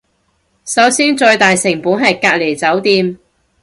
[0.65, 3.19] 首先最大成本係隔離酒店